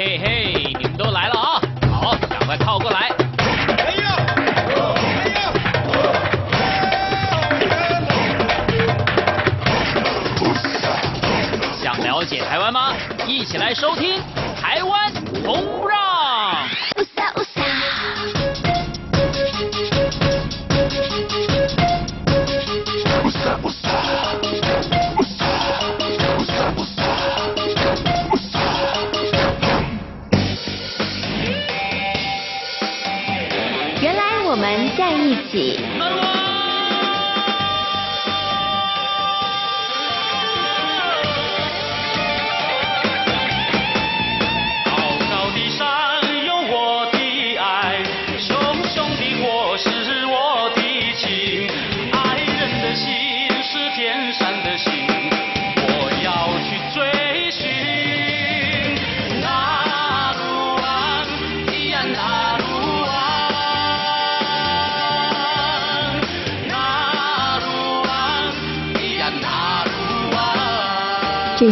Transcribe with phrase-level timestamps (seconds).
[0.00, 0.39] hey, hey.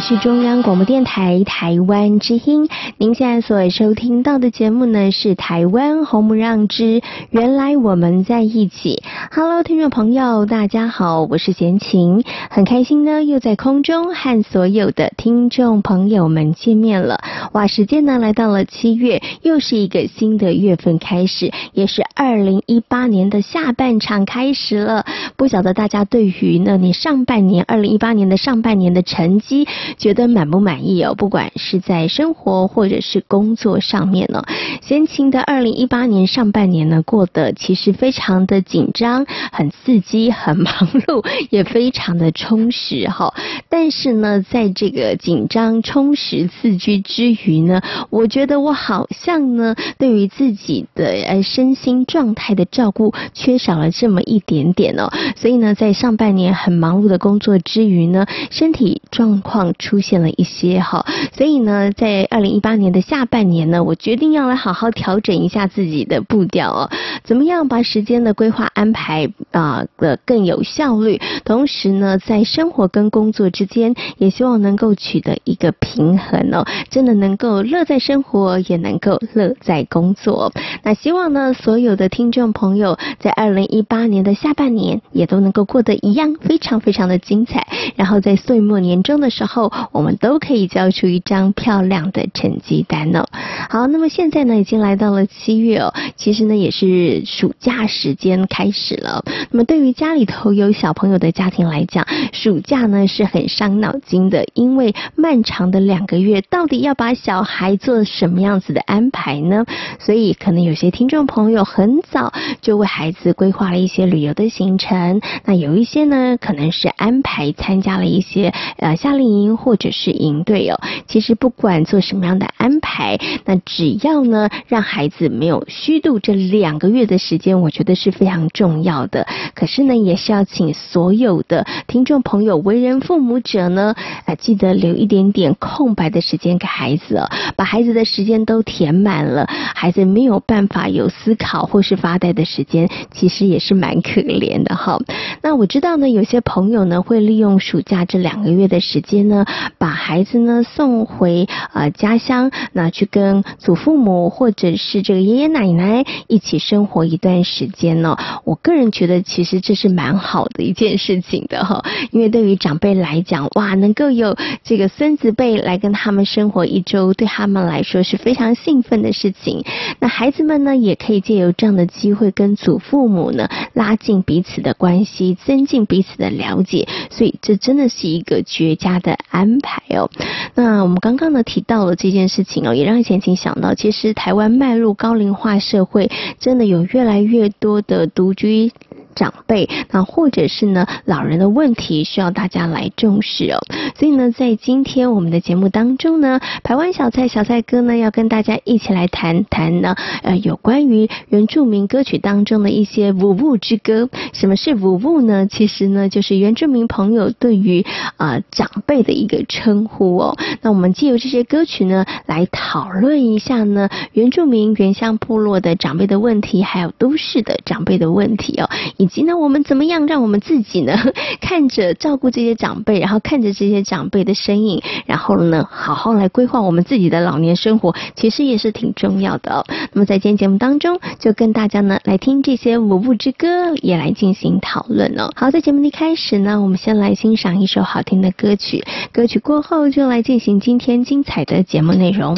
[0.08, 9.02] 是中央广播电台台湾之音，您现在所收听到的节目呢是《台湾红不让之原来我们在一起》。
[9.30, 17.20] Hello，听众朋友，大家好，我是贤琴，很开心呢，又在空中和所有的听众朋友们见面了。
[17.52, 25.04] 哇，时间呢来到了七月，又是一个新的月份开始，也是二零一八年的下半场开始了。
[25.36, 29.68] 不晓得大家对于呢你上半年二零一八年的上半年的成绩，
[29.98, 31.14] 觉得满不满意哦？
[31.14, 34.44] 不管是在生活或者是工作上面呢，
[34.80, 43.34] 贤琴的二零一八年上半年呢，过得其实非常的紧张、很刺激、很忙碌， 也非常的充实哈。
[43.68, 55.10] 但是呢，在这个紧张、充实、刺激之余呢，我觉得我好像呢，对于自己的呃身心状态的照顾缺少了这么一点点哦。
[55.36, 59.74] 所以呢，在上半年很忙碌的工作之余呢，身体状况。
[59.88, 66.90] 出现了一些哈，所以呢，在二零一八年的下半年呢，我决定要来好好调整一下自己的步调哦，
[67.24, 80.52] 怎么样把时间的规划安排啊的更有效率，同时呢，在生活跟工作之间，也希望能够取得一个平衡哦，真的能够乐在生活，也能够乐在工作。
[80.82, 87.66] 那希望呢，所有的听众朋友在二零一八年的下半年也都能够过得一样非常非常的精彩，
[87.96, 89.72] 然后在岁末年终的时候。
[89.92, 93.26] 我们都可以交出一张漂亮的成绩单哦。
[93.68, 99.24] 好，那么现在呢，已经来到了七月哦，其实呢也是暑假时间开始了。
[99.50, 109.66] 那么对于家里头有小朋友的家庭来讲，暑假呢是很伤脑筋的，因为漫长的两个月，到底要把小孩做什么样子的安排呢？
[109.98, 119.58] 所以可能有些听众朋友很早就为孩子规划了一些旅游的行程，那有一些呢可能是安排参加了一些呃夏令营。
[119.68, 129.26] 或者是营队哦，其实不管做什么样的安排，那只要呢让孩子没有虚度这两个月的时间，我觉得是非常重要的。
[129.54, 144.98] 可是呢，也是要请所有的听众朋友，为人父母者呢，啊，记得留一点点空白的时间给孩子哦，把孩子的时间都填满了，孩子没有办法有思考或是发呆的时间，其实也是蛮可怜的哈。
[145.42, 149.44] 那我知道呢，有些朋友呢会利用暑假这两个月的时间呢。
[149.78, 158.16] 把孩子呢送回呃家乡，那去跟祖父母或者是这个爷爷奶奶一起生活一段时间呢。
[158.44, 169.64] 我个人觉得其实这是蛮好的一件事情的哈，因为对于长辈来讲，哇，能够有这个孙子辈来跟他们生活一周，对他们来说是非常兴奋的事情。
[170.00, 176.88] 那孩子们呢，也可以借由这样的机会跟祖父母呢拉近彼此的关系，增进彼此的了解。
[177.10, 179.16] 所以这真的是一个绝佳的。
[179.38, 180.10] 安排哦，
[180.56, 188.72] 那我们刚刚呢提到了这件事情哦，也让贤琴想到，其实台湾迈入高龄化社会，真的有越来越多的独居。
[189.18, 193.58] 长辈，那或者是呢老人的问题需要大家来重视哦。
[193.96, 204.08] 所以呢，在今天我们的节目当中呢，台湾小菜小菜哥呢要跟大家一起来谈谈呢，呃，有关于原住民歌曲当中的一些舞步之歌。
[204.32, 205.48] 什么是舞步呢？
[205.50, 207.84] 其实呢，就是原住民朋友对于
[208.18, 210.38] 啊、长辈的一个称呼哦。
[210.62, 218.70] 那我们借由这些歌曲呢，来讨论一下呢原住民原乡部落的长辈的问题，还有都市的长辈的问题哦。
[218.96, 220.96] 以那，我们怎么样让我们自己呢，
[221.40, 229.64] 看着照顾这些长辈，然后看着这些长辈的身影，然后呢，好好来规划我们自己的老年生活，其实也是挺重要的。
[229.92, 235.30] 那么在今天节目当中，就跟大家呢来听这些舞步之歌，也来进行讨论哦。
[235.34, 242.36] 好，在节目的一开始呢，我们先来欣赏一首好听的歌曲，歌曲过后就来进行今天精彩的节目内容。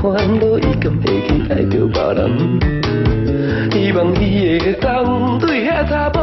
[0.00, 2.22] 烦恼，伊敢会去爱着别人？
[3.72, 6.17] 希望伊会当对遐查某。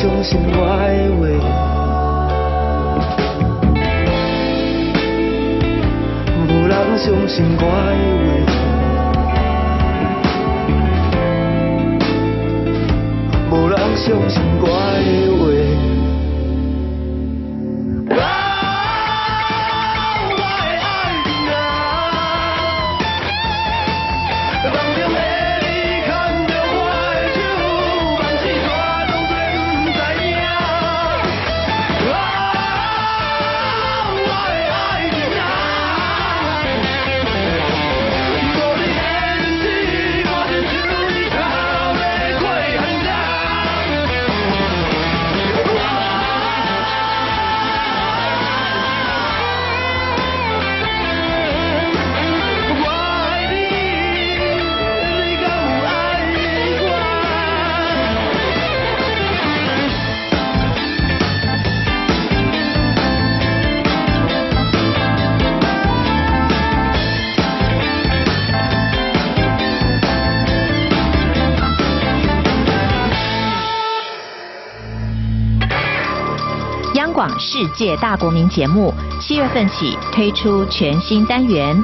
[0.00, 0.60] 相信我的
[1.18, 1.26] 话，
[6.46, 7.66] 无人相信我的话，
[13.50, 14.66] 无人相信我的
[15.36, 15.57] 话。
[77.58, 81.76] 世界大国民节目，七月份起推出全新单元。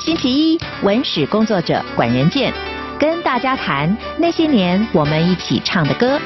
[0.00, 2.52] 星期一，文史工作者管仁健
[2.98, 6.20] 跟大家谈那些年我们一起唱的歌。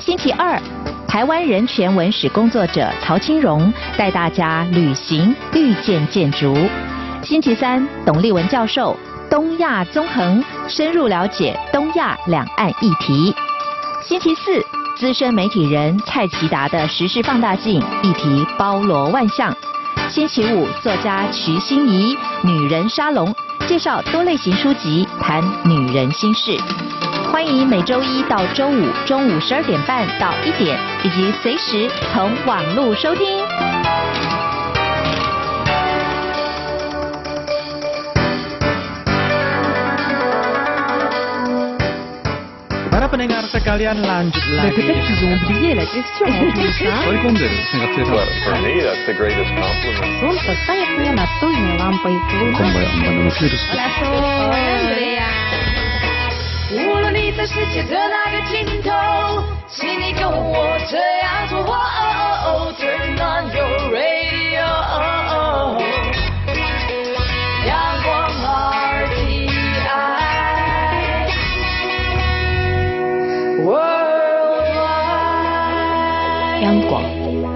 [0.00, 0.60] 星期二，
[1.06, 6.52] 台湾人权文史工作者曹清荣带大家旅行遇见建筑。
[7.22, 8.96] 星期三，董立文教授
[9.30, 13.32] 东亚纵横深入了解东亚两岸议题。
[14.02, 14.81] 星期四。
[15.02, 19.52] 资深媒体人蔡奇达的时事放大镜议题包罗万象。
[20.08, 23.34] 星期五，作家徐欣怡女人沙龙
[23.66, 26.56] 介绍多类型书籍，谈女人心事。
[27.32, 33.71] 欢迎每周一到周五中午十二点半到一点，以及随时从网络收听。
[42.92, 44.84] Para pendengar sekalian lanjut lagi.
[44.84, 45.32] La question.
[49.08, 50.12] the greatest compliment.
[63.22, 64.42] On your radio.
[76.72, 77.02] 央广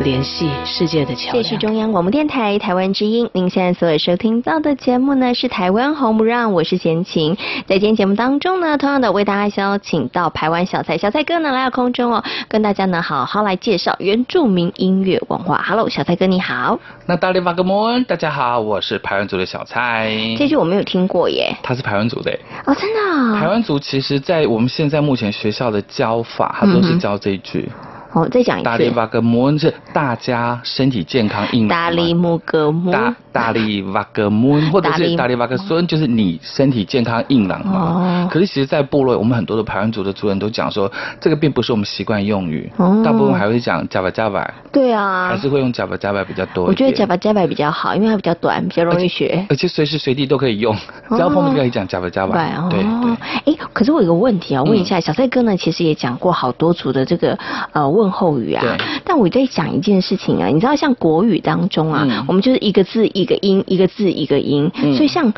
[0.05, 1.43] 联系世界的桥梁。
[1.43, 3.31] 这是中央广播电台台湾之音。
[3.33, 7.35] 您现在所收听到的节目呢，是台湾红不让，我是贤琴。
[7.67, 15.65] 在今天节目当中呢，同样的为大家邀请到台湾小蔡小蔡哥呢来到空中哦，跟大家呢好好来介绍原住民音乐文化。
[15.67, 16.79] Hello，小蔡哥你好。
[17.07, 20.15] 那大力巴格莫，大家好，我是排湾族的小蔡。
[20.37, 21.57] 这句我没有听过耶。
[21.63, 22.31] 他是排湾族的
[22.67, 23.41] 哦，真的。
[23.41, 27.67] 排湾族其实，在我们现在目前学校的教法，他都是教这一句。
[27.67, 28.65] 嗯哦，再讲一次。
[28.65, 31.69] 大力瓦格木是大家身体健康硬朗。
[31.69, 32.93] 大力木格摩。
[32.93, 37.79] 大大力瓦格木，或者是大力瓦格孙，就是你身体健康硬朗嘛。
[37.79, 38.29] 哦。
[38.31, 42.71] 可是其实，在部落，我们很多的排湾族的族人都讲说，这个并不是我们习惯用语。
[42.79, 43.03] 哦。
[43.05, 44.49] 大部分还会讲加巴加巴。
[44.73, 45.29] 对啊。
[45.29, 46.65] 还是会用加巴加巴比较多。
[46.65, 49.45] 我觉得加巴加巴比较好，因为它比较短，比较容易学。
[49.51, 50.75] 而且随时随地都可以用，
[51.11, 52.35] 只要碰面就可以讲加巴加巴。
[52.71, 53.17] 对对对。
[53.45, 57.39] 哎，可是我有个问题啊，问一下小帅哥呢，其实也讲过好多组的这个
[57.73, 58.77] 呃问候语啊。
[59.05, 65.33] 但我在讲一件事情啊，你知道像国语当中啊，嗯、我们就是一个字一个音，一个字一个音，嗯、所以像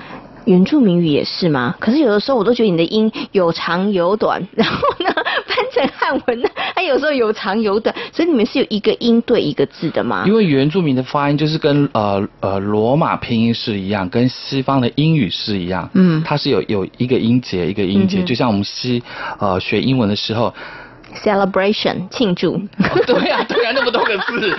[0.46, 1.74] 原住民语也是吗？
[1.78, 5.10] 可是有的时候我都觉得你的音有长有短， 然后呢
[5.46, 10.24] 翻成汉文呢，它有时候有长有短，所以你们是有一个音对一个字的吗？
[10.26, 19.02] 因为原住民的发音就是跟呃呃罗马拼音是一样，跟西方的英语是一样，嗯，它是有有一个音节一个音节，嗯、就像我们西
[19.38, 20.54] 呃学英文的时候。
[21.24, 24.56] Celebration 庆祝，哦，对呀，啊，对呀，啊，那么多个字，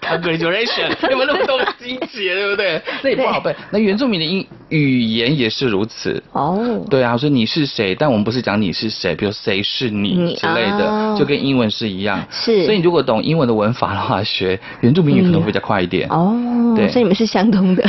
[0.00, 2.82] Congratulation，有没有那么多个音节，对不对？
[3.02, 3.54] 那也不好背。
[3.70, 6.20] 那原住民的英语言也是如此。
[6.32, 12.20] 哦，对啊，说你是谁，但我们不是讲你是谁，比如谁是你之类的，哦，就跟英文是一样。
[12.30, 16.08] 是，所以你如果懂英文的文法的话，学原住民语可能会比较快一点。
[16.08, 16.34] 哦，
[16.76, 17.84] 对，所以你们是相通的。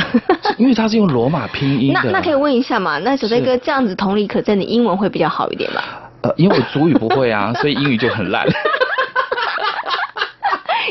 [0.58, 2.00] 因为它是用罗马拼音的。
[2.04, 2.98] 那那可以问一下嘛？
[2.98, 5.82] 那小飞哥这样子同理可证，你英文会比较好一点吧？
[6.22, 8.46] 呃，因为我主语不会啊， 所以英语就很烂。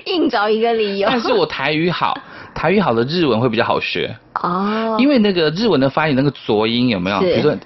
[0.05, 1.07] 硬找一个理由。
[1.09, 2.17] 但是我台语好，
[2.53, 4.15] 台语好的日文会比较好学。
[4.35, 4.95] 哦。
[4.99, 7.19] 因为那个日文的发音那个浊音有没有？
[7.21, 7.57] 是比如说。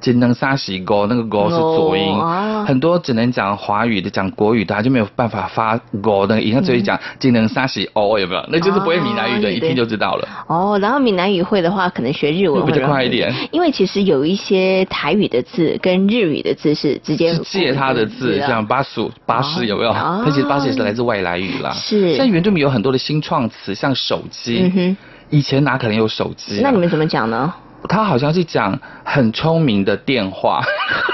[0.00, 2.18] 只能沙西勾，那个勾是浊音，
[2.66, 8.44] 很多只能讲华语的、讲国语的，他就没有办法发勾的音，他只会讲只能沙西哦，有没有？
[8.48, 10.28] 那就是不会闽南语的，一听就知道了。
[10.48, 13.32] 哦，然后闽南语会的话，可能学日文会比较快一点。
[13.52, 19.92] 因为其实有一些台语的字跟日语的字是直接借他的字，像巴蜀、巴士有没有？
[19.92, 21.70] 它其实巴士也是来自外来语啦。
[21.72, 22.16] 是。
[22.16, 24.96] 像原住民有很多的新创词，像手机，
[25.30, 26.60] 以前哪可能有手机？
[26.62, 27.52] 那你们怎么讲呢？
[27.88, 30.62] 他好像是讲很聪明的电话，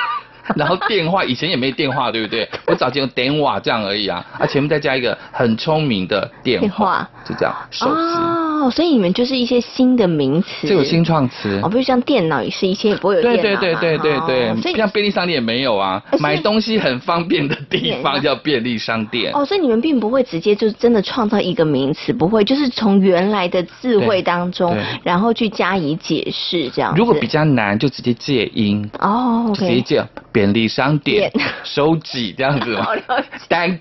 [0.57, 2.49] 然后电话以前也没电话，对不对？
[2.67, 8.17] 我早前用电话这样而已啊，啊前面再加一个很聪明的电话，就这样手机。
[8.17, 11.61] 哦哦，所以你们就是一些新的名词，这有新创词。
[11.63, 13.43] 哦，比如像电脑也是，以前也不会有电脑。
[13.43, 19.33] 对对对对对对，像便利商店也没有啊，买东西很方便的地方叫便利商店。
[19.33, 26.95] 哦，所以你们并不会直接就真的创造一个名词，不会，就是从原来的智慧当中，然后去加以解释这样。
[26.97, 28.89] 如果比较难，就直接借音。
[28.99, 31.33] 哦，直接借便利商店、
[31.65, 32.89] 收集这样子嘛，
[33.49, 33.71] 蛋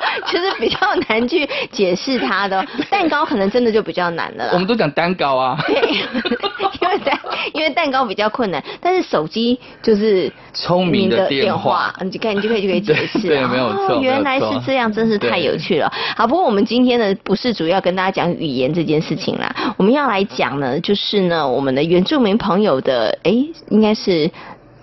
[0.00, 0.26] 糕。
[0.26, 0.78] 其实比较
[1.08, 4.50] 难去解释它的蛋糕，可能真的就比较难了。
[4.52, 5.74] 我们都讲蛋糕啊，对，
[6.80, 7.18] 因为蛋，
[7.52, 13.20] 因为蛋糕比较困难，但是手机就是聪明的电话，你就看你就可以就可以解释。
[13.28, 13.96] 对，没有错。
[13.96, 15.92] 哦，原来是这样，真是太有趣了。
[16.16, 23.32] 好，不过我们今天呢，不是主要跟大家讲语言这件事情啦，我们要来讲呢，就是呢，我们的原住民朋友的，哎，
[23.68, 24.30] 应该是。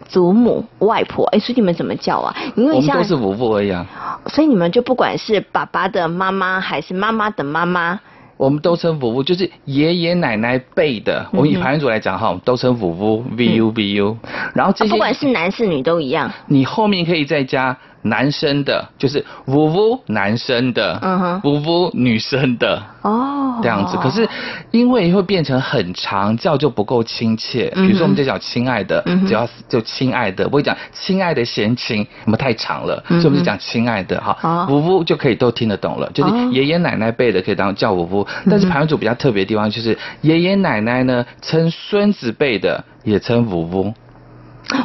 [0.07, 2.35] 祖母、外婆，哎，所以你们怎么叫啊？
[2.55, 3.85] 因为像我们都是五父而已啊。
[4.27, 7.99] 所以你们就不管是爸爸的妈妈还是妈妈的妈妈，
[8.37, 11.27] 我们都称五父，就是爷爷奶奶辈的。
[11.31, 14.15] 嗯、我们以排湾族来讲哈，都称五父，vu vu。
[14.53, 16.31] 然后这些、啊、不管是男是女都一样。
[16.47, 17.77] 你后面可以再加。
[18.09, 23.97] 男生的就是呜呜，男生的，嗯哼，呜呜，女生的，哦，这样子。
[23.97, 24.27] 可是
[24.71, 27.71] 因为会变成很长，叫就不够亲切。
[27.75, 36.09] 比如说我们就讲亲爱的，只要就亲爱的，不会讲亲爱的闲情，那么太长了，所以我们就讲亲爱的哈，呜呜就可以都听得懂了。
[36.13, 43.93] 就是爷爷奶奶辈的可以当叫呜呜，但是排湾族比较特别的地方就是爷爷奶奶呢称孙子辈的也称呜呜。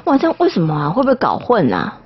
[0.05, 0.89] 哇，这样为什么啊？
[0.89, 1.99] 会不会搞混啊？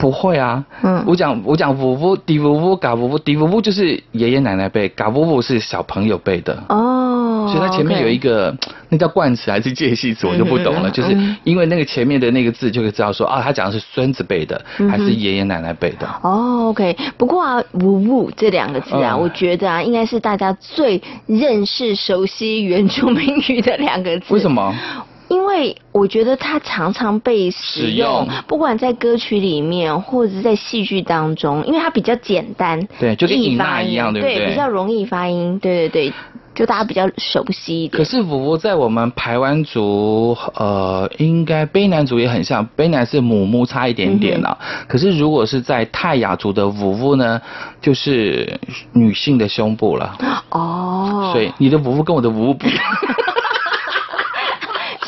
[0.00, 6.56] 不会啊，嗯，我讲我讲五五迪五五嘎五五迪五五就是爷爷奶奶辈，嘎五五是小朋友辈的。
[6.70, 8.56] 哦，所以它前面有一个
[8.88, 11.14] 那叫冠词还是介系词，我就不懂了，嗯、就是
[11.44, 14.58] 因为那个前面的那个字就可以知道说啊，他讲的是孙子辈的
[14.90, 16.08] 还是爷爷奶奶辈的。
[16.22, 16.96] 哦，OK。
[17.18, 24.32] 不过啊，五五这两个字啊，嗯、我觉得啊，应该是大家最认识熟悉原住民语的两个字。
[24.32, 24.74] 为什么？
[25.30, 34.48] 因为我觉得它常常被使用，不管在歌曲里面或者是在戏剧当中，因为它比较简单，对，就跟伊娜一样，对不对？
[34.48, 36.12] 比较容易发音，对对对，
[36.52, 37.96] 就大家比较熟悉一点。
[37.96, 44.58] 可是五五在我们排湾族，呃，应该卑南族也很像，卑南是母母差一点点啊。
[44.60, 47.40] 嗯、可是如果是在泰雅族的五五呢，
[47.80, 48.58] 就是
[48.92, 50.12] 女性的胸部了。
[50.50, 52.84] 哦，所以你的五五跟我的五五不一样。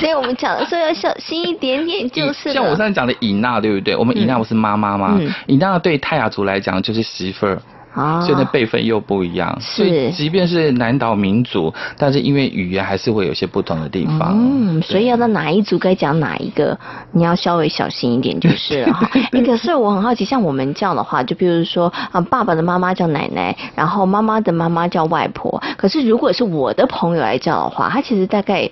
[0.03, 3.95] 所以我们讲的时候要小心一点点，就是像我刚才讲的尹娜，对不对？
[3.95, 5.17] 我们尹娜不是妈妈吗？
[5.47, 7.62] 伊娜、嗯、对泰雅族来讲就是媳妇儿，
[7.95, 9.57] 啊、所以那辈分又不一样。
[9.61, 14.33] 是，所以即便是南岛民族，但是因为语言还是会有些不同的地方。
[14.35, 16.77] 嗯，所以要到哪一族该讲哪一个，
[17.12, 19.09] 你要稍微小心一点就是了哈。
[19.31, 25.62] 哎，可是我很好奇，像我们叫的话，就比如说啊，爸爸的妈妈叫奶奶，然后妈妈的妈妈叫外婆。
[25.77, 28.69] 可是如果是我的朋友来叫的话，他其实大概，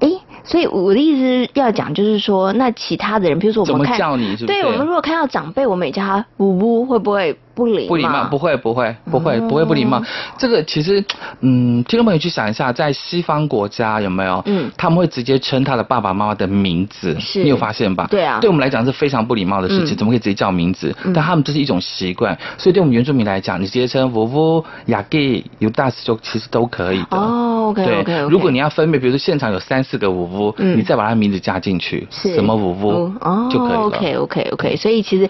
[0.00, 0.08] 哎。
[0.46, 4.60] 所以我的意思要讲，就是说，那其他的人，比如说我们看，怎么叫你是不是？
[4.60, 7.34] 对，我们如果看到长辈，我们也叫他“呜呜”，会不会？
[7.54, 10.02] 不礼不礼貌，不会不会不会不会不礼貌。
[10.36, 11.02] 这个其实，
[11.38, 14.42] 嗯，听众朋友去想一下，在西方国家有没有？
[14.46, 18.08] 嗯，他们会直接称他的爸爸妈妈的名字，是你有发现吧？
[18.10, 20.92] 对啊，对我们来讲是非常不礼貌的事情，怎么可以直接叫名字？
[21.14, 27.16] 但他们这是一种习惯，所以对我们原住民来讲，你直接称呜呜、雅给、尤大斯就其实都可以的。
[27.16, 28.20] 哦，OK OK。
[28.22, 33.12] 如果你要分别，比如说现场有三四个五夫，你再把他名字加进去，什么呜呜
[33.50, 33.80] 就可以了。
[33.80, 34.76] OK OK OK。
[34.76, 35.28] 所以其实。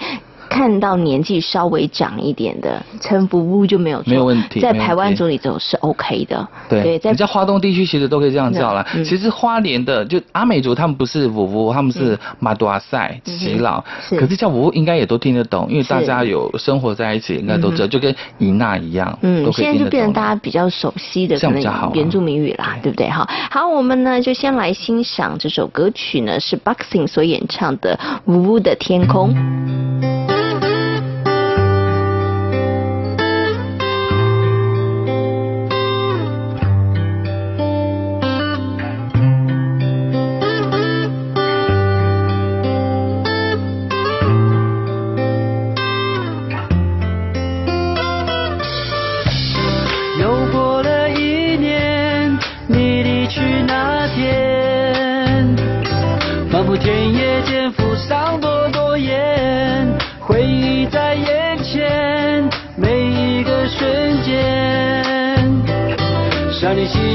[0.55, 4.61] 看到年纪稍微长一点的称呜呜就没有错，没有问题。
[4.61, 6.47] 在台湾族里头是 OK 的。
[6.69, 8.87] 对，在你在花东地区其实都可以这样叫了。
[9.05, 13.83] 其实花莲的就阿美族他们不是呜呜，他们是马多阿塞耆老。
[14.11, 19.19] 可是叫呜呜应该也都听得懂，因为大家有生活在一起，应该都知道，就跟伊娜一样。
[19.23, 23.11] 嗯，现在就变成大家比较熟悉的可能原住民语啦，对不对？
[23.11, 27.99] 哈，好，我们呢就先来欣赏这首歌曲呢，是 Boxing 所演唱的
[28.33, 29.35] 《呜呜的天空》。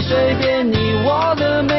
[0.02, 1.79] 随便你，我的美。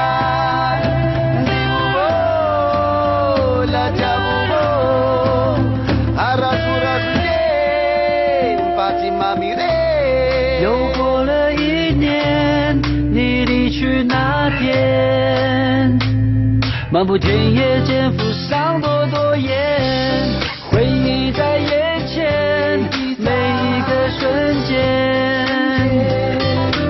[17.01, 19.49] 漫步田野间，浮上朵朵烟，
[20.69, 22.79] 回忆在眼前，
[23.17, 24.77] 每一个瞬间，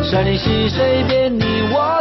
[0.04, 2.01] 山林溪水边，你我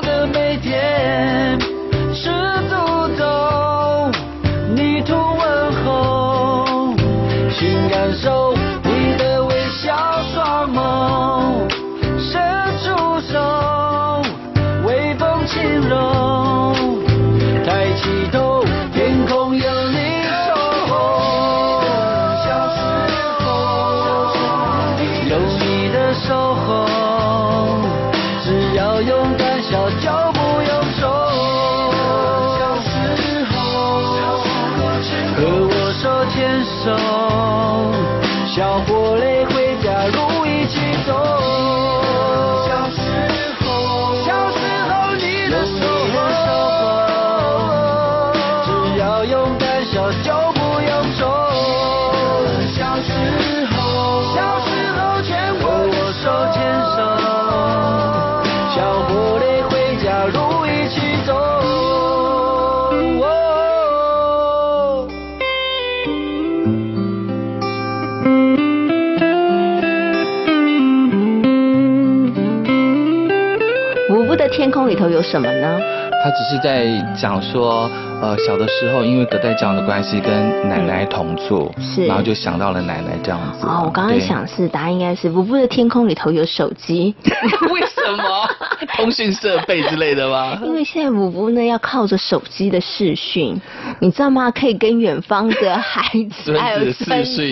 [74.51, 75.81] 天空里头有什么呢？
[76.23, 76.85] 他只是在
[77.19, 77.89] 讲说，
[78.21, 83.67] 呃，小的时候因为隔代教养的关系，跟奶奶同住，是，然后就想到了奶奶这样子。
[83.67, 87.15] 哦，我刚刚想是答案应该是，舞步的天空里头有手机。
[87.73, 88.50] 为什么？
[88.97, 90.59] 通讯设备之类的吗？
[90.65, 93.59] 因为现在五五呢要靠着手机的视讯，
[94.01, 94.51] 你知道吗？
[94.51, 96.03] 可以跟远方的孩
[96.45, 97.43] 子 还有孙子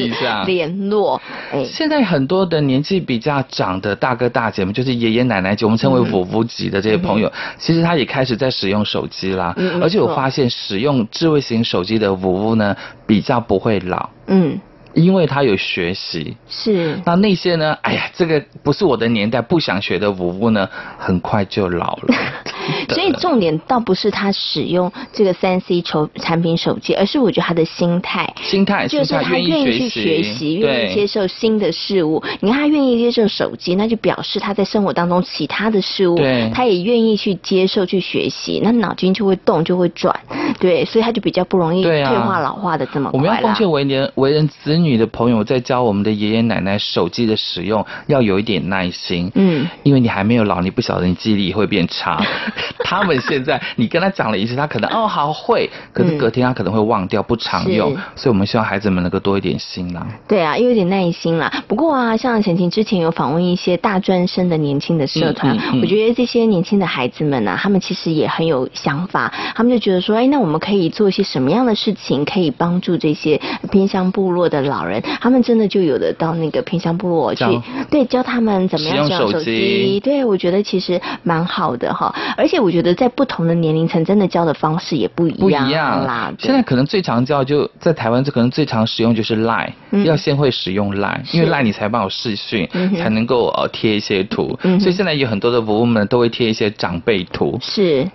[0.47, 1.21] 联络。
[1.53, 9.55] 哎，现在很多的年纪比较长的大哥大姐们，就是爷爷奶奶级，我们称为五五级的这些朋友，嗯、其实他也开始在使用手机啦。
[9.57, 14.09] 嗯、而且我发现使用智慧型手机的五五呢，比较不会老。
[14.27, 14.59] 嗯。
[14.99, 17.77] 因为他有学习，是那那些呢？
[17.83, 22.15] 哎呀，这个不是我的年代，不想学的舞步呢，很快就老了。
[22.91, 32.23] 所以重点倒不是他使用这个三 C 手产品手机，而是我觉得他的心态，心态就是他愿意去学习，愿意接受新的事物。
[32.41, 40.15] 你看他愿意接受手机，那就表示他在生活当中其他的事物，对，他也愿意去接受去学习，那脑筋就会动，就会转，
[40.59, 43.19] 对，所以他就比较不容易退化老化的这么快。
[43.19, 52.21] 我们要奉劝为人为人子女的朋友，在教我们的爷爷奶奶手机的使用，要有一点耐心，嗯，因为你还没有老，你不晓得你记忆力会变差。
[52.85, 60.07] 他们现在，你跟他讲了一次，他可能哦好会，可是隔天他可能会忘掉，不常用，嗯、所以我们希望孩子们能够多一点心啦。
[60.27, 61.53] 对啊，又有点耐心啦。
[61.67, 75.03] 不过啊，像贤琴之前有访问一些大专生的年轻的社团，嗯嗯嗯、我觉得这些年轻的孩子们啊，他们其实也很有想法，他们就觉得说，哎，那我们可以做一些什么样的事情，可以帮助这些偏乡部落的老人？
[75.21, 77.45] 他们真的就有的到那个偏乡部落去，
[77.91, 80.01] 对，教他们怎么样使用手机。
[80.01, 85.39] 对，我觉得其实蛮好的哈，而且我觉得在不同的年龄层，真的教的方式也不一样。
[85.39, 86.33] 不一样啦。
[86.39, 94.59] 现在可能最常教就在台湾，这可能最常使用就是 Line，、嗯、要先会使用 Line，因为 Line 你才帮我视讯，嗯、才能够呃贴一些图。
[94.63, 97.59] 嗯、所以现在有很多的舞步们都会贴一些长辈图。
[97.63, 98.09] 是。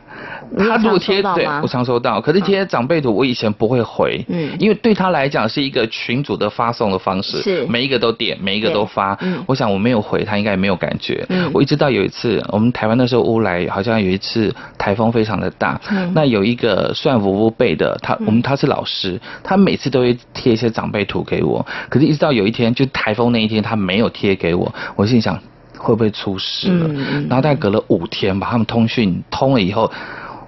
[0.58, 25.36] 他如果贴对，我常收到，可是贴长辈图，我以前不会回，嗯，因为对他来讲是一个群组的发送的方式，是每一个都点，每一个都发，嗯，我想我没有回他应该也没有感觉，嗯，我一直到有一次我们台湾那时候乌来，好像有一次台风非常的大，嗯，那有一个算服务辈的，他我们他是老师，他每次都会贴一些长辈图给我，可是一直到有一天就台风那一天他没有贴给我，我心想
[25.78, 26.88] 会不会出事了，
[27.28, 29.92] 然后大概隔了五天吧，他们通讯通了以后。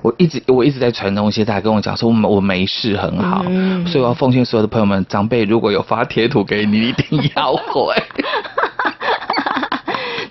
[0.06, 7.96] 我一直我一直在传东西，他还跟我讲说我我没事很好，嗯、所以我要奉劝所有的朋友们，长辈如果有发贴图给你，一定要回。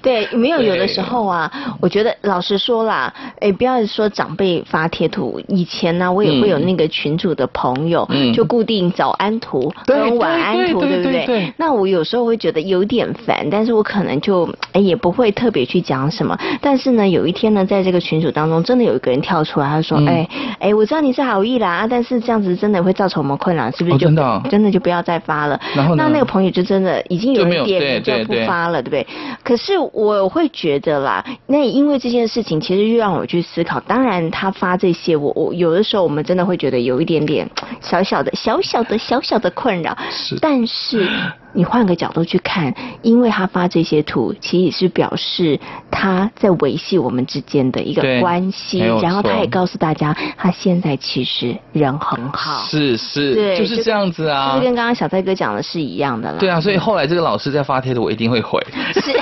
[0.04, 11.50] 对，没有有的时候啊，我觉得老实说啦，哎，不要说长辈发贴图，以前呢、啊，我也会有那个群主的朋友，嗯、就固定早安图跟晚安图，对不对？
[11.56, 16.38] 那我有时候会觉得有点烦，但是我可能就哎也不会特别去讲什么。
[16.60, 24.04] 但是呢，有一天呢，在这个群组当中，真的有一个人跳出来，他说：“哎哎、嗯，我知道你是好意啦，但是这样子真的会造成我们困扰，是不是就？
[24.04, 29.06] 就、哦、真的、哦、真的就不要再发了。”然后那那个朋友就真的已经有一点就不发了，对不对？
[29.42, 29.72] 可是。
[29.94, 33.78] 我会觉得啦，那因为这件事情，其实又让我去思考。
[33.80, 37.48] 当然，他发这些，我我有的时候我们真的会觉得有一点点
[37.80, 39.96] 小小的、小小的、小小的困扰。
[40.10, 41.08] 是，但是。
[41.56, 52.64] 你换个角度去看，因为他发这些图，其实是表示他在维系我们之间的一个关系，然后他也告诉大家，他现在其实人很好。
[52.64, 56.38] 是是，对，就是这样子啊，就是跟刚刚小蔡哥讲的是一样的啦。
[56.40, 58.60] 对啊，所以后来这个老师在发帖的，我一定会回。
[58.92, 59.12] 是，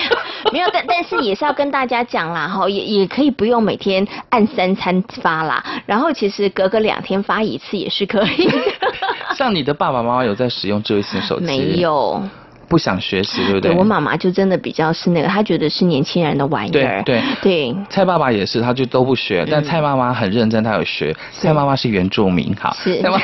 [0.53, 8.49] 没有，但但是也是要跟大家讲啦，哈，也也可以不用每天按三餐发啦，然后其实隔个两天发一次也是可以。
[9.37, 11.47] 像你的爸爸妈妈有在使用智慧型手机？
[11.47, 12.23] 没有。
[12.69, 13.71] 不想学习，对不对？
[13.71, 17.03] 对，我妈妈就真的比较是那个，她觉得是年轻人的玩意儿。
[17.05, 17.77] 对对对。
[17.91, 21.15] 蔡爸爸也是，他就都不学，但蔡妈妈很认真，她有学。
[21.33, 22.75] 蔡妈妈是原住民，哈。
[22.83, 23.03] 是。
[23.03, 23.11] 他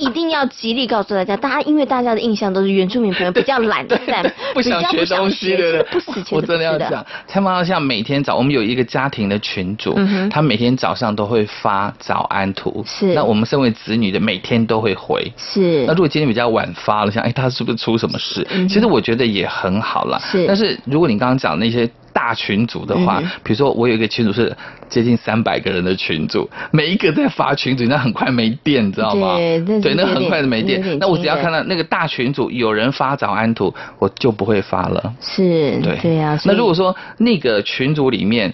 [0.00, 5.82] 一定要极力告诉大家，大家因为大家的印象都是原住民朋友比较懒 散，不想学东西，对不对？
[5.92, 13.14] 不死我真的要讲，蔡妈妈像每天早，我们有一个家庭的群组，嗯、他每天早上都会发早安图，是。
[13.14, 15.84] 那我们身为子女的，每天都会回，是。
[15.86, 18.46] 那如果今天比较晚发了，像哎，他是不是出什么事？
[18.50, 20.46] 嗯、其实我觉得也很好了，是。
[20.46, 21.88] 但是如果你刚刚讲那些。
[22.12, 24.54] 大群组的话，比如说我有一个群组是
[24.88, 29.36] 接近三百个人的群组，每一个在发群组，那很快没电，你知道吗？
[29.36, 30.98] 对，对，那很快就没电。
[30.98, 35.14] 那我只要看到那个大群组有人发早安图，我就不会发了。
[35.20, 36.38] 是，对，对呀。
[36.44, 38.52] 那如果说那个群组里面，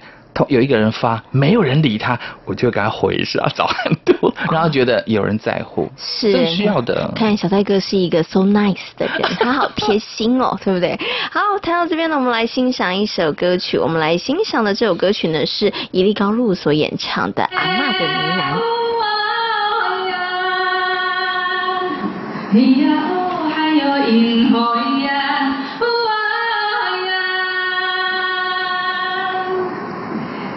[0.48, 7.10] 有一个人发，没有人理他，我就给他回一下早安多，然后觉得有人在乎，是这需要的。
[7.14, 10.98] 看小蔡哥是一个 so nice 的人，他好贴心哦， 对不对？
[11.30, 13.78] 好，谈到这边呢，我们来欣赏一首歌曲。
[13.78, 18.54] 我们来欣赏的这首歌曲呢，是伊利高露所演唱的《阿嬷的呢喃》。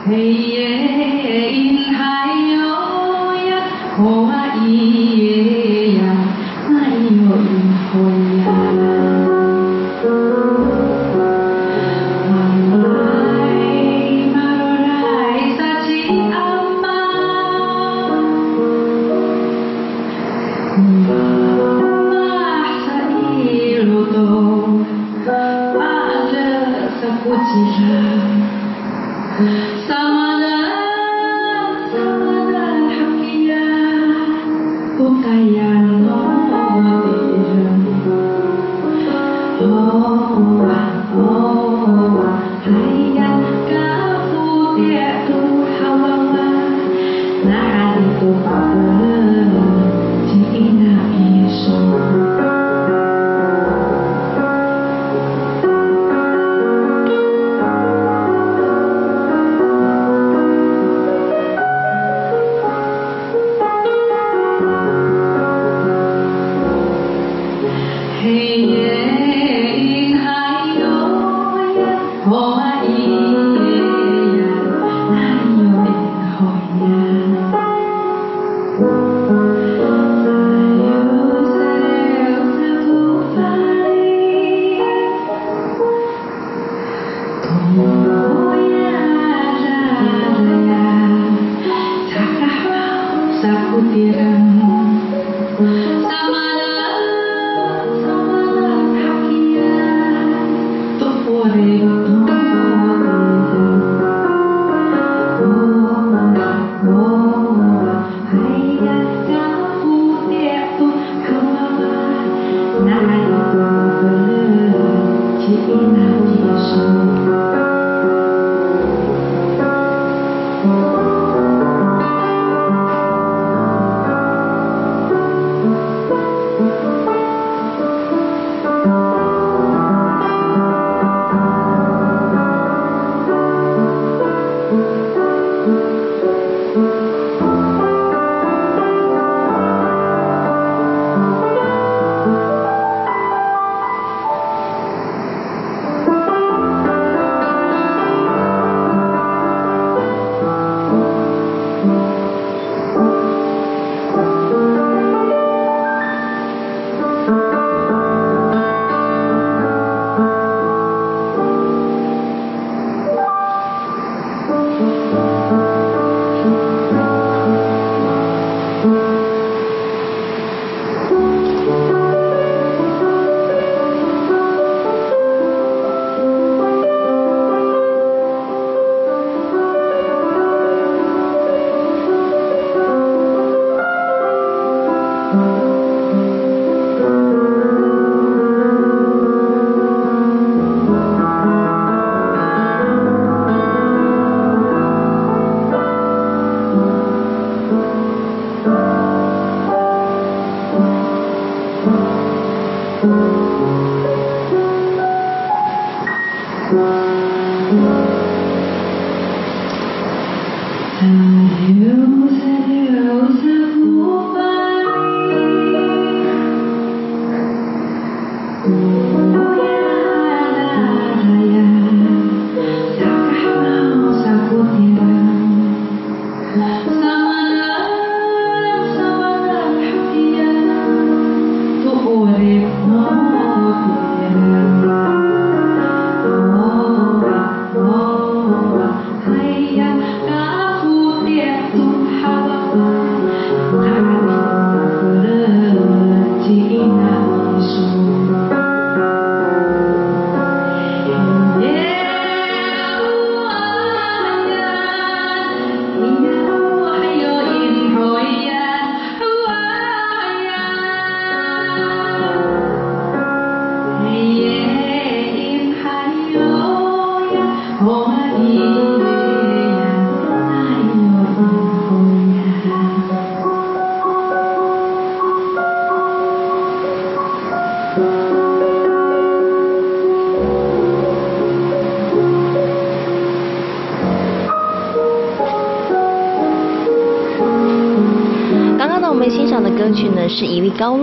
[0.10, 2.58] 黑夜阴海哟
[3.48, 3.52] 呀，
[3.96, 4.56] 吼啊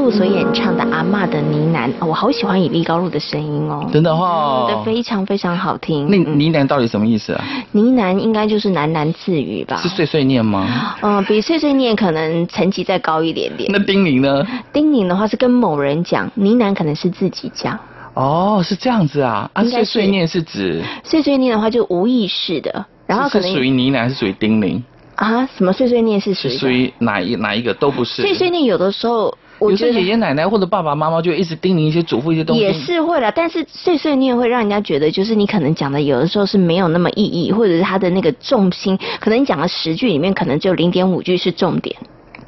[0.07, 6.09] 露所演唱的《阿嬷的呢喃》，我好喜欢以利高露的声音哦，真的哈，对，非常非常好听。
[6.09, 7.45] 那呢喃到底什么意思啊？
[7.73, 9.77] 呢喃应该就是喃喃自语吧？
[9.79, 10.95] 是碎碎念吗？
[11.03, 13.69] 嗯，比碎碎念可能层级再高一点点。
[13.73, 14.47] 那叮咛呢？
[14.73, 17.77] 叮咛的话是跟某人讲，呢喃可能是自己讲。
[18.14, 19.51] 哦，是这样子啊？
[19.55, 24.81] 啊，碎碎念是指碎碎念的话就无意识的，然后可能是属于呢喃，是属于叮咛。
[25.16, 26.53] 啊，什么碎碎念是属于？
[26.53, 28.23] 是属于哪一哪一个都不是。
[28.23, 32.62] 碎碎念有的时候，我觉得爷爷奶奶或者爸爸妈妈就一直叮咛一些嘱咐一些东西。
[32.62, 41.97] 也是会的，但是碎碎念会让人家觉得，就是你可能讲的有的时候是没有那么意义，或者是他的那个重心，可能你讲了十句里面，可能只有零点五句是重点。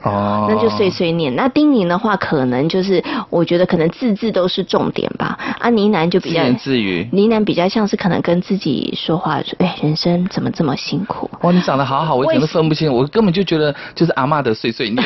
[0.02, 1.34] 哦，那就碎碎念。
[1.34, 5.36] 那叮咛的话，可能就是我觉得可能字字都是重点吧。
[5.58, 11.28] 啊，呢喃就比较自言自语，呢喃比较像是可能跟自己说话，说哎，人生怎么这么辛苦？
[11.42, 15.04] 哇，你长得好好，我一点都分不清，我根本就觉得就是阿妈的碎碎念。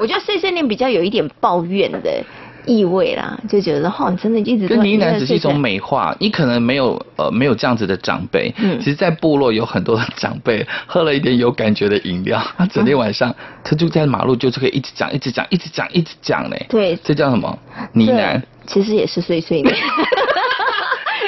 [0.00, 2.24] 我觉得碎碎念比较有一点抱怨的。
[2.66, 13.34] 意味啦，就觉得哈，真的一直跟呢喃只是一种美化，你可能没有呃没有这样子的长辈，嗯，其实，在部落有很多的长辈喝了一点有感觉的饮料，他整天晚上
[13.64, 17.58] 他就在马路就是可以一直讲一直讲一直讲一直讲嘞，对，这叫什么
[17.94, 18.42] 呢喃？
[18.66, 19.74] 其实也是碎碎念。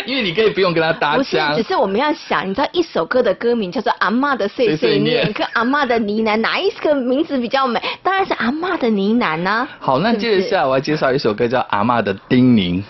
[0.06, 7.80] 因为你可以不用跟他搭腔，不是，只是我们要想，你知道一首歌的歌名叫做《阿嬷的碎碎念》，跟《阿嬷的呢喃》，哪一个名字比较美？
[8.02, 9.68] 当然是《阿嬷的呢喃》呢。
[9.78, 12.82] 好，那接着下来我要介绍一首歌叫《阿嬷的叮咛》。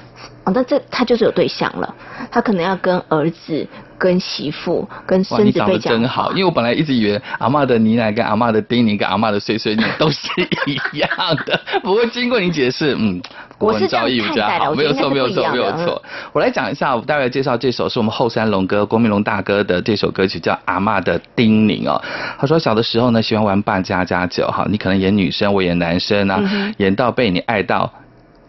[0.45, 1.95] 哦，那这他就是有对象了，
[2.31, 3.65] 他可能要跟儿子、
[3.97, 5.69] 跟媳妇、跟孙子辈讲。
[5.69, 10.29] 你长得真好，因为我本来一直以为阿嬷的呢喃跟阿嬷的叮咛跟阿嬷的碎碎念都是
[10.67, 11.09] 一样
[11.47, 13.23] 的， 不过经过你解释，嗯，
[13.57, 16.03] 国文造诣比较好，没有错，没有错，没有错。
[16.33, 22.03] 我来讲一下，我大概介绍这首是我们后山龙哥郭明龙大哥的这首歌曲，叫《阿嬷的叮咛》哦。
[22.37, 27.89] 他说小的时候呢，喜欢玩扮家家酒哈，你可能演女生，我演男生啊，嗯、演到被你爱到。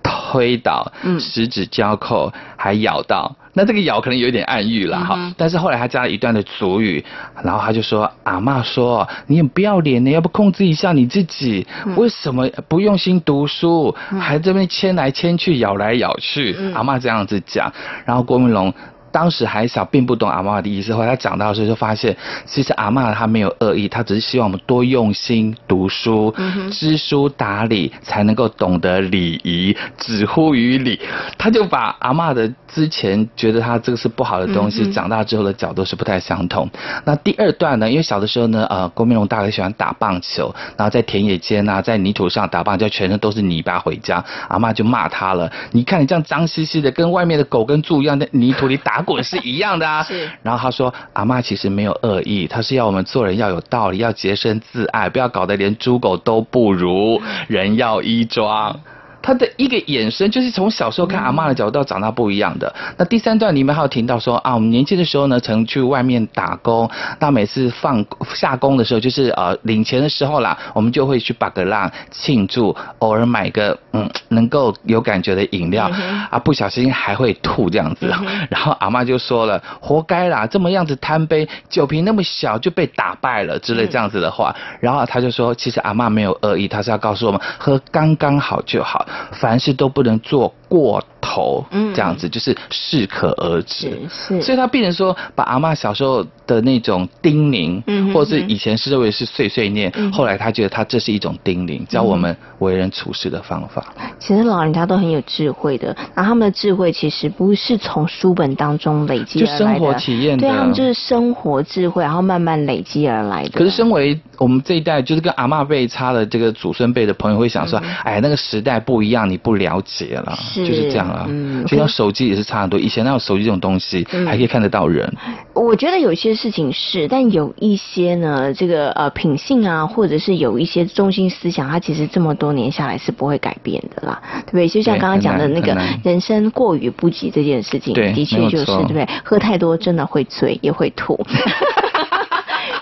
[0.04, 5.16] 推倒，十指交扣，还咬到，那这个咬可能有点暗喻了哈。
[5.18, 7.04] 嗯、但是后来他加了一段的俗语，
[7.44, 11.66] 然后他就说：“阿嬷说，你很不要脸呢，要不控制一下你自己？
[11.96, 17.72] 为什么不用心读书，还这边牵来牵去，咬来咬去？”阿妈这样子讲，
[18.06, 18.74] 然后郭明龙。
[19.14, 20.92] 当时还小，并不懂阿嬷的意思。
[20.92, 26.34] 后来他长大的时候，就发现其实阿嬷她没有恶意，她只是希望我们多用心读书，
[26.72, 31.00] 知书达理，才能够懂得礼仪，止乎于礼。
[31.38, 36.68] 他就把阿嬷的之前觉得他这个是不好的东西，长大之后的角度是不太相同。
[37.06, 37.88] 那第二段呢？
[37.88, 50.30] 因为小的时候呢，呃，郭明龙大哥喜欢打棒球，然后在田野间啊，在泥土上打棒球，全身都是泥巴回家，阿嬷就骂他了：“你看你这样脏兮兮的，跟外面的狗跟猪一样，在泥土里打。”滚是一样的啊， 是。
[50.42, 58.80] 然后他说，阿妈其实没有恶意，他是要我们做人要有道理，要洁身自爱，不要搞得连猪狗都不如，人要衣装。
[59.24, 62.72] 他的一个眼神，就是从小时候看阿嬷的角度到长大不一样的。
[62.98, 66.88] 那第三段里面还有提到说啊，我们年轻的时候呢，曾去外面打工，
[67.20, 68.06] 那每次放
[68.36, 75.90] 下工的时候，就是呃领钱的时候啦，我们就会去巴格浪庆祝，偶尔买个嗯能够有感觉的饮料，
[76.30, 78.06] 啊不小心还会吐这样子。
[78.50, 84.54] 然后阿妈就说了，活该啦，这么样子贪杯，酒瓶那么小就被打败了之类这样子的话。
[84.82, 89.08] 然后他就说，其实阿妈没有恶意，他是要告诉我们喝刚刚好就好。
[89.32, 103.94] 凡事都不能做过头，嗯，这样子就是适可而止，是，所以他变成说，把阿嬷小时候的那种叮咛，嗯，或者是以前是认为是碎碎念，嗯，后来他觉得他这是一种叮咛，教我们为人处事的方法。
[104.20, 113.52] 其实老人家都很有智慧的，然后他们的智慧其实不是从书本当中累积而来的，就生活体验的，对，他们就是生活智慧，然后慢慢累积而来的。
[113.52, 120.68] 可是身为我们这一代，就是跟阿嬷辈差的这个祖孙辈的朋友会想说，嗯，哎，那个时代不一样，你不了解了，是。
[120.68, 121.13] 就是这样。
[121.28, 122.80] 嗯，就像手机也是差很多。
[122.80, 125.12] 以前那种手机这种东西，还可以看得到人。
[125.54, 134.68] 我觉得有些事情是，但有一些呢，这个呃品性啊，或者是有一些中心思想，它其实这么多年下来是不会改变的啦，对不对？
[134.68, 139.08] 就像刚刚讲的那个人生过于不及这件事情，的确就是对不对？
[139.24, 141.20] 喝太多真的会醉，也会吐。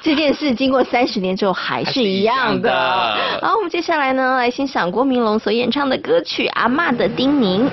[0.01, 2.71] 这件事经过三十年之后还是一样的。
[3.41, 7.69] 好，我们接下来呢，来欣赏郭明龙所演唱的歌曲《阿嬷的叮咛》。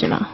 [0.00, 0.28] 什么事吗？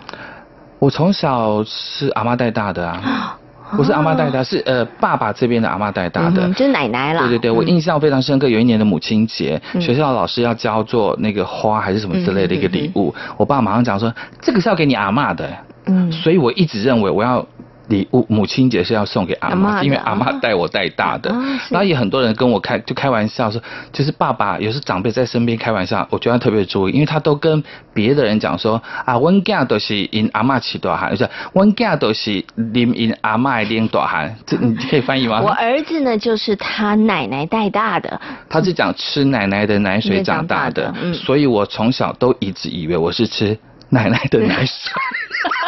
[0.79, 3.37] 我从小是阿妈带大的啊。
[3.77, 7.21] 不是阿妈带大，是呃爸爸这边的阿妈带大的，就是奶奶啦。
[7.21, 8.49] 对对对，我印象非常深刻。
[8.49, 15.49] 有一年的母亲节，学校老师要教做那个花还是什么之类的一个礼物，我爸马上讲说，这个是要给你阿妈的。
[15.85, 17.47] 嗯，所以我一直认为我要。
[17.91, 21.30] 礼物母亲节是要送给阿妈，因为阿妈带我带大的。
[21.68, 23.61] 然后也很多人跟我开就开玩笑说，
[23.93, 27.62] 就是爸爸有时长辈在身边开玩笑，我觉得特别注意，因为他都跟
[27.93, 35.41] 别的人讲说啊，我囝都是因阿妈起大汉，就是我囝都是啉因阿妈的大汉，这你可以翻译吗？
[35.43, 44.93] 我儿子呢，就是他奶奶带大的，他是讲吃奶奶的奶水长大的，所以我从小都一直以为我是吃奶奶的奶水。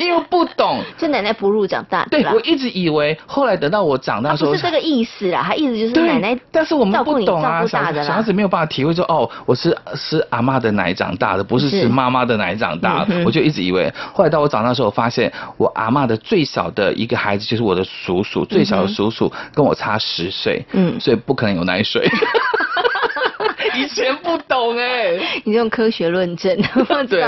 [0.04, 2.06] 因为不懂，就奶奶哺乳长大。
[2.10, 6.38] 对，我一直以为，后来等到我长大的时候，不是这个意思啦，他意思就是奶奶。
[6.50, 13.22] 但是我们不懂啊，小孩子没有办法体会说，哦，我是吃阿妈的奶长大的，不是吃妈妈的奶长大的。
[13.24, 22.08] 我就一直以为，后来到我长大的时候，我发现我阿妈的最小的一个孩子就是我的叔叔，最小的叔叔跟我差十岁，嗯，所以不可能有奶水。
[23.76, 26.56] 以前不懂哎、欸，你用科学论证，
[27.08, 27.20] 对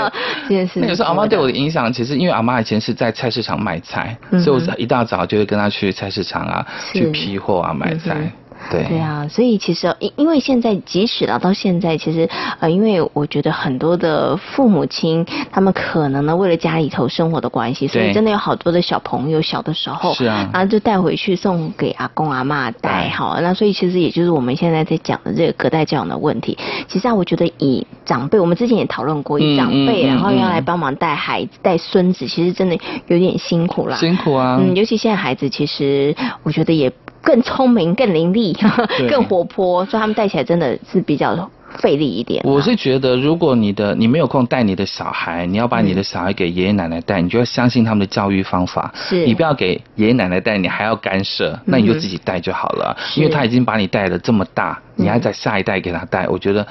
[0.47, 0.79] 这件事。
[0.79, 8.15] 那个时候阿妈对我的影响，其实因为阿妈以前是在菜市场卖菜，嗯、所以我一大早就会跟她去菜市场啊，去批货啊，买菜。
[8.15, 8.31] 嗯
[8.71, 26.57] 对对啊，所以其实因因为现在即使到到现在，其实呃，因为我觉得很多的父母亲，他们可能呢为了家里头生活的关系，所以真的有好多的小朋友小的时候，是啊，然后就带回去送给阿公阿妈带好，那所以其实也就是我们现在在讲的这个隔代教养的问题。
[26.87, 33.97] 其实啊，我觉得以长辈，我们之前也讨论过，以长辈然后要来帮忙带孩子带孙子，其实真的有点辛苦啦。
[33.97, 36.91] 辛苦啊，嗯，尤其现在孩子，其实我觉得也。
[37.23, 38.53] 更聪明、更伶俐、
[39.09, 42.43] 更活泼，所以他们带起来真的是比较费力一点。
[42.43, 48.93] 我是觉得，如果你的你没有空带你的小孩，你要把你的小孩给爷爷奶奶带，你就要相信他们的教育方法。
[48.93, 52.95] 是，你不要给爷爷奶奶带，你还要干涉，那你就自己带就好了。
[53.15, 56.67] 因为他已经把你带了这么大，你还在下一代给他带，我觉得。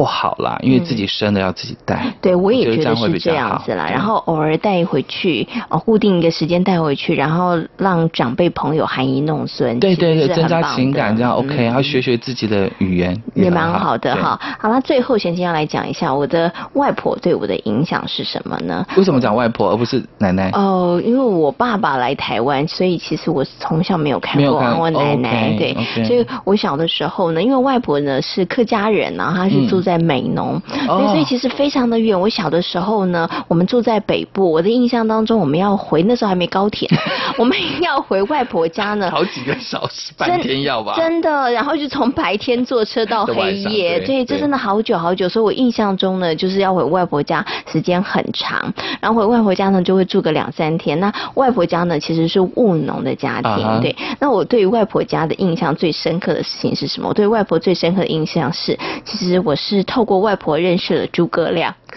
[0.00, 2.00] 不好啦，因为自己生的要自己带。
[2.06, 3.86] 嗯、对，我也觉得是这样子啦。
[3.86, 9.78] 然后偶尔带回去，哦，固定一个时间带回去，然后让长辈朋友含饴弄孙。
[9.78, 14.40] 对对对，增加情感这样 OK，然后学学自己的语言也蛮好的哈。
[14.58, 18.86] 好了，最后先先要来讲一下我的外婆对我的影响是什么呢？
[18.96, 20.48] 为什么讲外婆而不是奶奶？
[20.54, 25.54] 哦，因为我爸爸来台湾，所以其实我从小没有看过我奶奶。
[25.58, 25.76] 对，
[26.06, 32.18] 所以我小的时候呢，因为外婆呢是客家人，然后她是住在美浓，所以所以其实非常的远。
[32.18, 36.88] 我小的时候呢，我们住在北部，我的印象当中，我们要回那时候还没高铁，
[37.38, 40.94] 我们要回外婆家呢，好几个小时，半天要吧？
[40.96, 45.28] 真的，然后就从白天坐车到黑夜，对，这真的好久好久。
[45.28, 50.98] 所以我印象中呢，就是要回外婆家时间很长，然后回外婆家呢就会住个两三天。
[51.00, 53.94] 那外婆家呢其实是务农的家庭，对。
[54.18, 57.08] 那我对于外婆家的印象最深刻的事情是什么？
[57.08, 60.20] 我对外婆最深刻的印象是，其实我是透过。
[60.20, 61.74] 外婆认识了诸葛亮，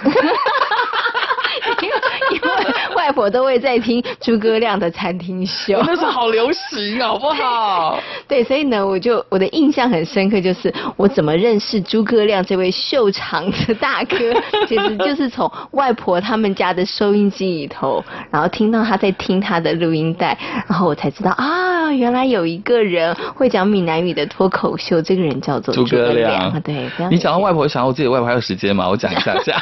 [2.31, 2.47] 因为
[2.95, 7.99] 外婆都会在听诸葛亮的餐厅秀，那是好流行，好不好？
[8.27, 14.33] 对，所以呢，我就我的印象很深刻，就是我怎么认识诸葛亮这位秀场的大哥，
[14.67, 26.61] 其实就是从外婆他们家的收音机里头，然后听到他在听他的录音带，然后我才知道啊，原来有一个人会讲闽南语的脱口秀，这个人叫做诸葛亮。
[26.61, 28.87] 对，你讲到外婆，想到我自己外婆还有时间吗？
[28.87, 29.59] 我讲一下下。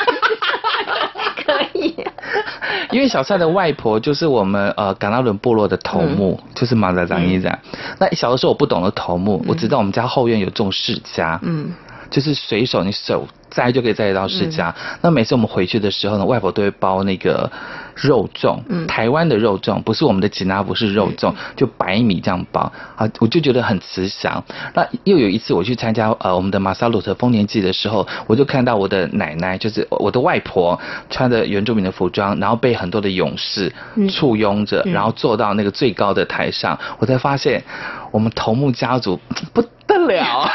[1.46, 1.96] 可以。
[2.92, 7.50] 因为小蔡的外婆就是我们呃噶拉伦部落的头目，嗯、就是马仔长一仔。
[7.50, 11.72] 嗯、那小的时候我不懂得头目，嗯、我知道我们家后院有种释迦，嗯，
[12.10, 14.72] 就是随手你手摘就可以摘得到释迦。
[14.72, 17.50] 嗯、那每次我们回去的时候呢，外婆都会包那个。
[17.96, 24.44] 肉粽，台湾的肉粽不是我们的吉拿，不是肉粽，就白米这样包啊，我就觉得很慈祥。
[24.74, 30.80] 那又有一次我去参加呃我们的马萨鲁特丰年祭的时候，我就看到我的奶奶，就是我的外婆，
[31.10, 33.74] 穿着原住民的服装，然后被很多的勇士
[34.10, 37.64] 簇拥着，然后坐到那个最高的台上，我才发现
[38.12, 39.20] 我们头目家族
[39.54, 40.50] 不得了。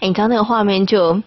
[0.00, 1.22] 哎，你知道那个画面就。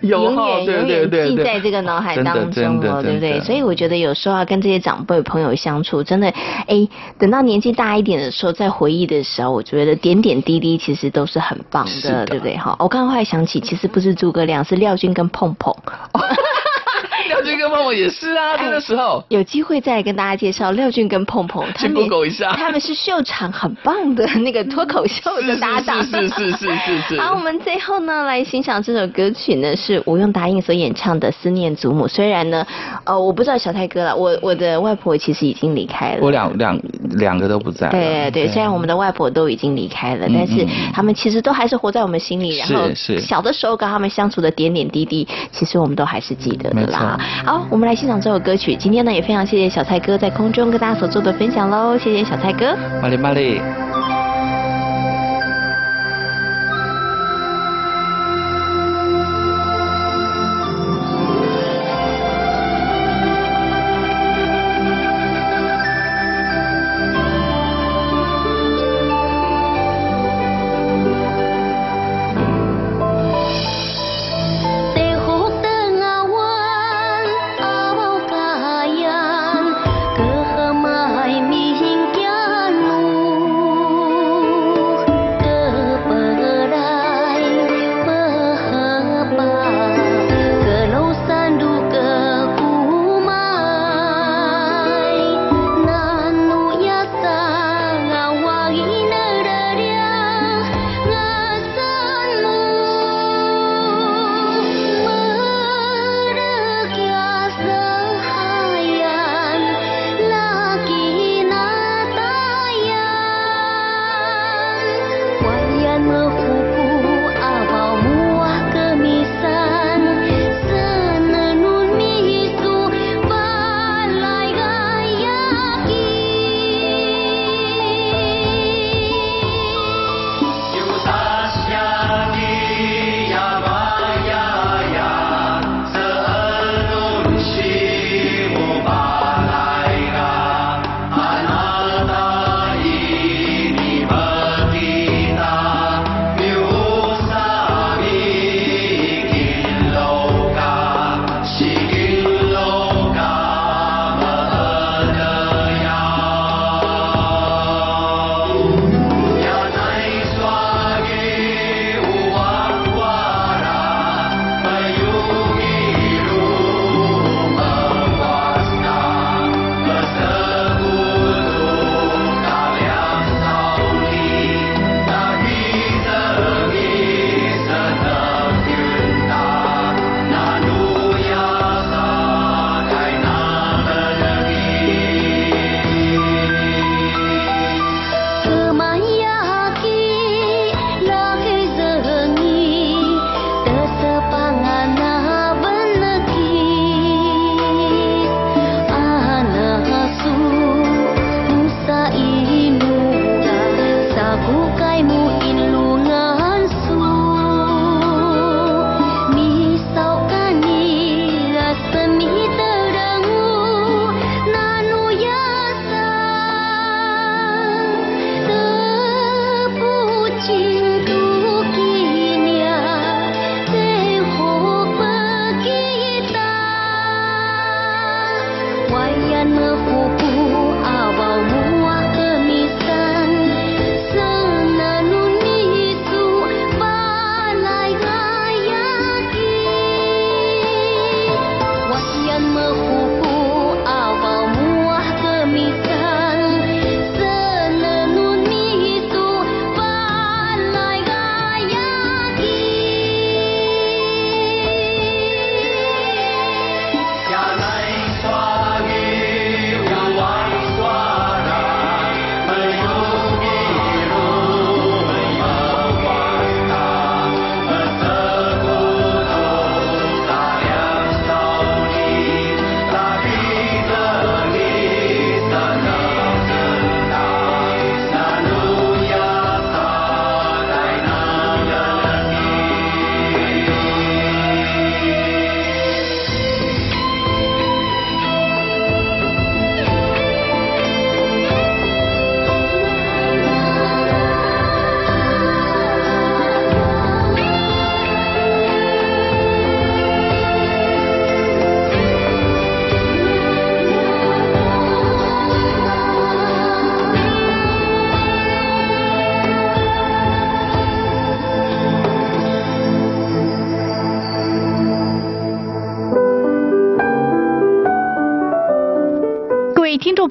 [0.08, 3.40] 永远永远记在这个脑海当中哦，对不对？
[3.40, 6.28] 所以我觉得有时候要跟这些长辈朋友相处，真的，
[6.66, 6.88] 哎，
[7.18, 12.56] 等到年纪大一点的时候，再回忆的时候，我觉得点点滴滴其实都是很棒的，的对不对？
[12.56, 15.74] 哈，我刚刚后来想起，其实不是诸葛亮，是廖军跟碰碰。
[17.28, 27.20] 廖俊跟碰碰也是啊，那个时候有机会再跟大家介绍廖俊跟碰碰， 他们一下，他们是秀场很棒的那个脱口秀的搭档，是是是是是是。
[27.20, 32.04] 好，我们最后呢来欣赏这首歌曲呢，是吴用答应所演唱的《思念祖母》。
[32.08, 32.66] 虽然呢，
[33.04, 36.80] 呃，我不知道小泰哥了，我我的外婆其实已经离开了，我两两
[37.18, 37.88] 两个都不在。
[37.88, 42.56] 对对，虽然我们的外婆都已经离开了，但是他们其实都还是活在我们心里。
[42.56, 42.88] 然后
[43.20, 47.09] 小的时候跟他们相处的点点滴滴，其实我们都还是记得的啦。
[47.44, 48.76] 好，我们来欣赏这首歌曲。
[48.76, 52.76] 今天呢，也非常谢谢小蔡哥在空中跟大家所做的分享喽，谢谢小蔡哥。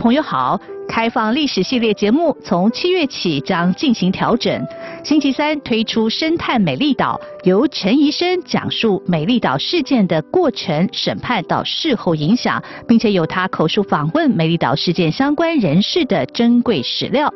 [0.09, 4.67] 朋友好，开放历史系列节目从七月起将进行调整。
[5.03, 17.31] 星期三推出生态美丽岛，由陈怡生讲述美丽岛事件的过程、审判到事后影响，并且有他口述访问美丽岛事件相关人士的珍贵史料。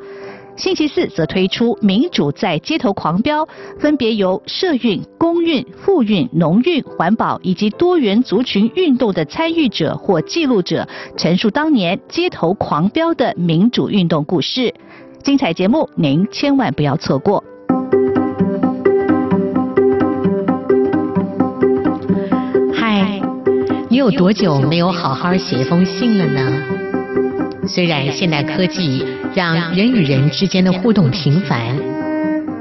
[0.55, 3.47] 星期四则推出民主在街头狂飙，
[3.79, 10.87] 分别由社运、公运、妇运、农运、环保以及多元族群运动的参与者或记录者，
[11.17, 14.73] 陈述当年街头狂飙的民主运动故事。
[15.23, 17.43] 精彩节目，您千万不要错过。
[22.73, 23.21] 嗨，
[23.89, 26.63] 你有多久没有好好写一封信了呢？
[27.65, 31.77] 虽然现代科技让人与人之间的互动频繁，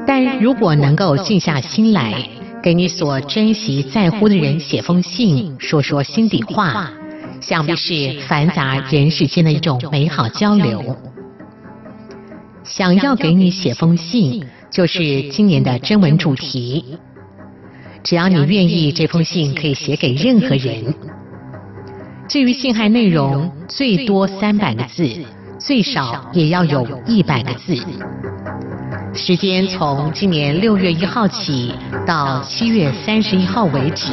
[0.07, 2.15] 但如果能够静下心来，
[2.63, 6.91] 给你所珍惜在乎的人写封信，说说心底话，
[7.41, 10.97] 想必是繁杂人世间的一种美好交流。
[12.63, 16.85] 想要给你写封信，就是今年的征文主题。
[18.05, 20.95] 只要你愿意，这封信可以写给任何人。
[22.29, 25.07] 至于信函内容，最多三百个字，
[25.59, 27.77] 最少也要有一百个字。
[29.13, 31.75] 时间从今年六月一号起
[32.07, 34.13] 到七月三十一号为止。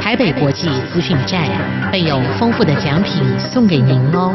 [0.00, 1.48] 台北国际资讯站
[1.90, 4.34] 备有丰富的奖品送给您哦。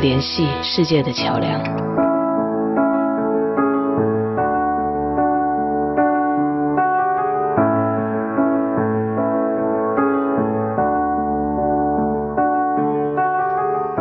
[0.00, 1.97] 联系世界的桥梁。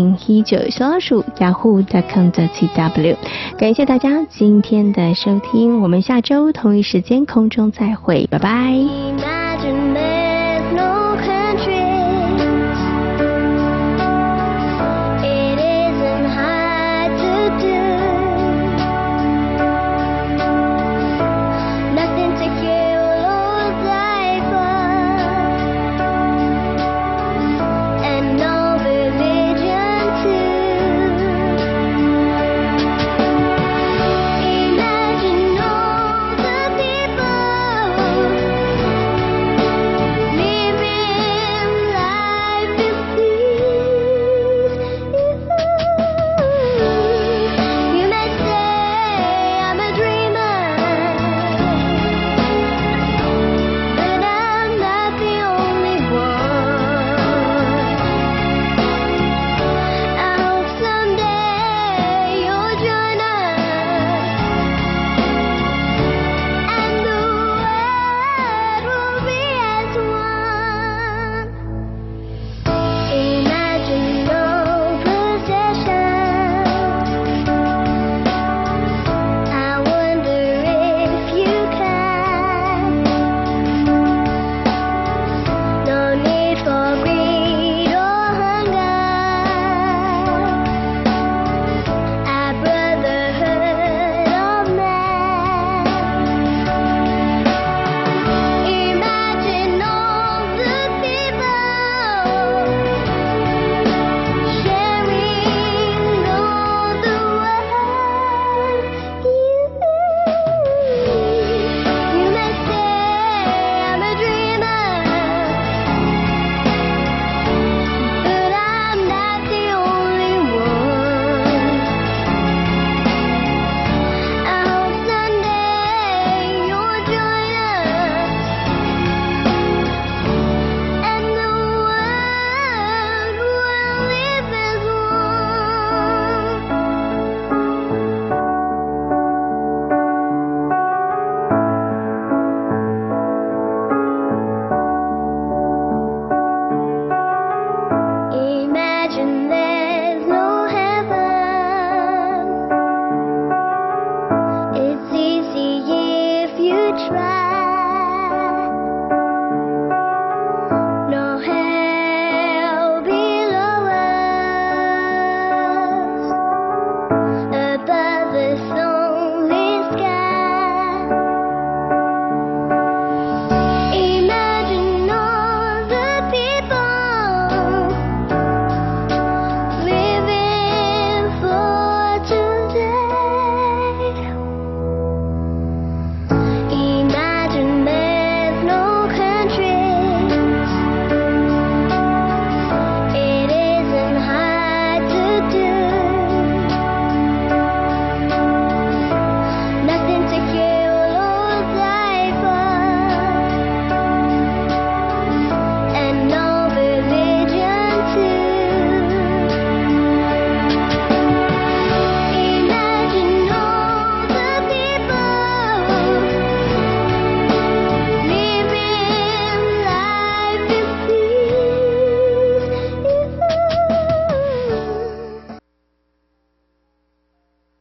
[0.00, 3.16] 零一九小老鼠 yahoo.com.tw，
[3.58, 9.39] 感谢大家今天的收听，我们下周同一时间空中再会，拜拜。